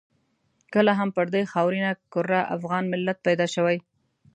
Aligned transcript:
کله 0.73 0.91
هم 0.99 1.09
پر 1.15 1.25
دې 1.33 1.41
خاورینه 1.51 1.91
کره 2.13 2.39
افغان 2.55 2.83
ملت 2.93 3.17
پیدا 3.27 3.45
شوی. 3.55 3.77